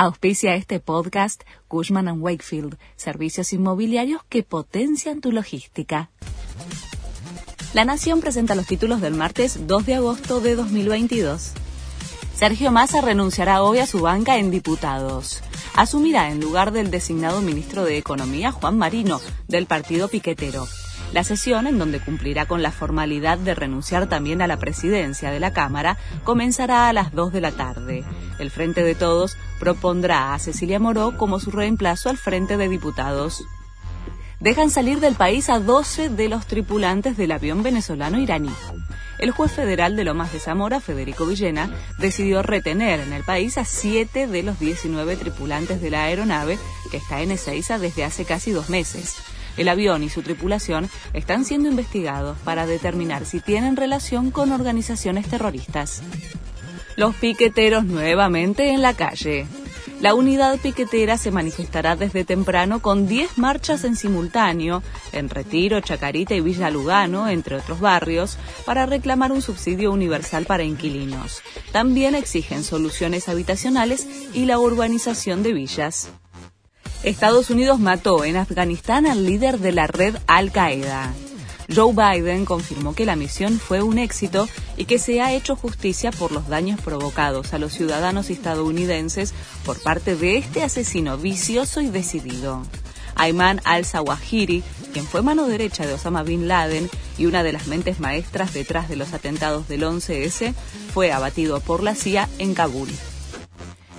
Auspicia 0.00 0.54
este 0.54 0.78
podcast 0.78 1.42
Cushman⁇ 1.66 2.06
Wakefield, 2.20 2.78
servicios 2.94 3.52
inmobiliarios 3.52 4.22
que 4.28 4.44
potencian 4.44 5.20
tu 5.20 5.32
logística. 5.32 6.08
La 7.74 7.84
Nación 7.84 8.20
presenta 8.20 8.54
los 8.54 8.68
títulos 8.68 9.00
del 9.00 9.14
martes 9.14 9.66
2 9.66 9.86
de 9.86 9.94
agosto 9.96 10.40
de 10.40 10.54
2022. 10.54 11.50
Sergio 12.32 12.70
Massa 12.70 13.00
renunciará 13.00 13.64
hoy 13.64 13.80
a 13.80 13.88
su 13.88 13.98
banca 13.98 14.38
en 14.38 14.52
diputados. 14.52 15.42
Asumirá 15.74 16.30
en 16.30 16.40
lugar 16.40 16.70
del 16.70 16.92
designado 16.92 17.40
ministro 17.40 17.82
de 17.82 17.98
Economía 17.98 18.52
Juan 18.52 18.78
Marino, 18.78 19.20
del 19.48 19.66
partido 19.66 20.06
piquetero. 20.06 20.64
La 21.12 21.24
sesión, 21.24 21.66
en 21.66 21.78
donde 21.78 22.00
cumplirá 22.00 22.46
con 22.46 22.62
la 22.62 22.70
formalidad 22.70 23.38
de 23.38 23.54
renunciar 23.54 24.08
también 24.08 24.42
a 24.42 24.46
la 24.46 24.58
presidencia 24.58 25.30
de 25.30 25.40
la 25.40 25.52
Cámara, 25.52 25.96
comenzará 26.24 26.88
a 26.88 26.92
las 26.92 27.12
2 27.12 27.32
de 27.32 27.40
la 27.40 27.52
tarde. 27.52 28.04
El 28.38 28.50
Frente 28.50 28.82
de 28.82 28.94
Todos 28.94 29.36
propondrá 29.58 30.34
a 30.34 30.38
Cecilia 30.38 30.78
Moró 30.78 31.16
como 31.16 31.40
su 31.40 31.50
reemplazo 31.50 32.10
al 32.10 32.18
Frente 32.18 32.58
de 32.58 32.68
Diputados. 32.68 33.42
Dejan 34.40 34.70
salir 34.70 35.00
del 35.00 35.14
país 35.14 35.48
a 35.48 35.58
12 35.58 36.10
de 36.10 36.28
los 36.28 36.46
tripulantes 36.46 37.16
del 37.16 37.32
avión 37.32 37.62
venezolano 37.62 38.20
iraní. 38.20 38.52
El 39.18 39.32
juez 39.32 39.50
federal 39.50 39.96
de 39.96 40.04
Lomas 40.04 40.32
de 40.32 40.38
Zamora, 40.38 40.78
Federico 40.78 41.26
Villena, 41.26 41.74
decidió 41.98 42.42
retener 42.42 43.00
en 43.00 43.12
el 43.12 43.24
país 43.24 43.58
a 43.58 43.64
7 43.64 44.28
de 44.28 44.42
los 44.44 44.60
19 44.60 45.16
tripulantes 45.16 45.80
de 45.80 45.90
la 45.90 46.04
aeronave 46.04 46.56
que 46.92 46.98
está 46.98 47.20
en 47.22 47.32
Ezeiza 47.32 47.78
desde 47.78 48.04
hace 48.04 48.24
casi 48.24 48.52
dos 48.52 48.70
meses. 48.70 49.16
El 49.58 49.68
avión 49.68 50.02
y 50.02 50.08
su 50.08 50.22
tripulación 50.22 50.88
están 51.12 51.44
siendo 51.44 51.68
investigados 51.68 52.38
para 52.44 52.66
determinar 52.66 53.26
si 53.26 53.40
tienen 53.40 53.76
relación 53.76 54.30
con 54.30 54.52
organizaciones 54.52 55.28
terroristas. 55.28 56.02
Los 56.96 57.14
piqueteros 57.16 57.84
nuevamente 57.84 58.70
en 58.70 58.82
la 58.82 58.94
calle. 58.94 59.46
La 60.00 60.14
unidad 60.14 60.58
piquetera 60.60 61.18
se 61.18 61.32
manifestará 61.32 61.96
desde 61.96 62.24
temprano 62.24 62.80
con 62.80 63.08
10 63.08 63.36
marchas 63.36 63.82
en 63.82 63.96
simultáneo 63.96 64.80
en 65.10 65.28
Retiro, 65.28 65.80
Chacarita 65.80 66.36
y 66.36 66.40
Villa 66.40 66.70
Lugano, 66.70 67.28
entre 67.28 67.56
otros 67.56 67.80
barrios, 67.80 68.38
para 68.64 68.86
reclamar 68.86 69.32
un 69.32 69.42
subsidio 69.42 69.90
universal 69.90 70.46
para 70.46 70.62
inquilinos. 70.62 71.42
También 71.72 72.14
exigen 72.14 72.62
soluciones 72.62 73.28
habitacionales 73.28 74.06
y 74.32 74.44
la 74.44 74.60
urbanización 74.60 75.42
de 75.42 75.52
villas. 75.52 76.10
Estados 77.04 77.48
Unidos 77.50 77.78
mató 77.78 78.24
en 78.24 78.36
Afganistán 78.36 79.06
al 79.06 79.24
líder 79.24 79.60
de 79.60 79.72
la 79.72 79.86
red 79.86 80.16
Al-Qaeda. 80.26 81.14
Joe 81.74 81.92
Biden 81.92 82.44
confirmó 82.44 82.94
que 82.94 83.06
la 83.06 83.14
misión 83.14 83.60
fue 83.60 83.82
un 83.82 83.98
éxito 83.98 84.48
y 84.76 84.86
que 84.86 84.98
se 84.98 85.20
ha 85.20 85.32
hecho 85.32 85.54
justicia 85.54 86.10
por 86.10 86.32
los 86.32 86.48
daños 86.48 86.80
provocados 86.80 87.52
a 87.52 87.58
los 87.58 87.72
ciudadanos 87.72 88.30
estadounidenses 88.30 89.32
por 89.64 89.80
parte 89.80 90.16
de 90.16 90.38
este 90.38 90.62
asesino 90.62 91.18
vicioso 91.18 91.80
y 91.80 91.88
decidido. 91.88 92.62
Ayman 93.14 93.60
al-Zawahiri, 93.64 94.62
quien 94.92 95.06
fue 95.06 95.22
mano 95.22 95.46
derecha 95.46 95.86
de 95.86 95.94
Osama 95.94 96.22
Bin 96.22 96.48
Laden 96.48 96.88
y 97.16 97.26
una 97.26 97.42
de 97.42 97.52
las 97.52 97.66
mentes 97.66 98.00
maestras 98.00 98.54
detrás 98.54 98.88
de 98.88 98.96
los 98.96 99.12
atentados 99.12 99.68
del 99.68 99.82
11S, 99.82 100.54
fue 100.94 101.12
abatido 101.12 101.60
por 101.60 101.82
la 101.82 101.94
CIA 101.94 102.28
en 102.38 102.54
Kabul. 102.54 102.88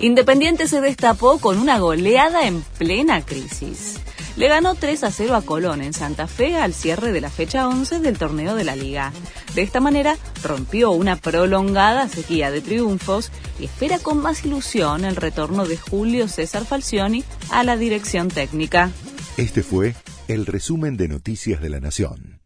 Independiente 0.00 0.68
se 0.68 0.80
destapó 0.80 1.38
con 1.38 1.58
una 1.58 1.78
goleada 1.80 2.46
en 2.46 2.62
plena 2.78 3.20
crisis. 3.24 3.98
Le 4.36 4.46
ganó 4.46 4.76
3 4.76 5.02
a 5.02 5.10
0 5.10 5.34
a 5.34 5.42
Colón 5.42 5.82
en 5.82 5.92
Santa 5.92 6.28
Fe 6.28 6.54
al 6.54 6.72
cierre 6.72 7.10
de 7.10 7.20
la 7.20 7.30
fecha 7.30 7.66
11 7.66 7.98
del 7.98 8.16
torneo 8.16 8.54
de 8.54 8.62
la 8.62 8.76
liga. 8.76 9.12
De 9.56 9.62
esta 9.62 9.80
manera 9.80 10.16
rompió 10.44 10.92
una 10.92 11.16
prolongada 11.16 12.08
sequía 12.08 12.52
de 12.52 12.60
triunfos 12.60 13.32
y 13.58 13.64
espera 13.64 13.98
con 13.98 14.18
más 14.18 14.44
ilusión 14.44 15.04
el 15.04 15.16
retorno 15.16 15.66
de 15.66 15.76
Julio 15.76 16.28
César 16.28 16.64
Falcioni 16.64 17.24
a 17.50 17.64
la 17.64 17.76
dirección 17.76 18.28
técnica. 18.28 18.92
Este 19.36 19.64
fue 19.64 19.96
el 20.28 20.46
resumen 20.46 20.96
de 20.96 21.08
Noticias 21.08 21.60
de 21.60 21.70
la 21.70 21.80
Nación. 21.80 22.37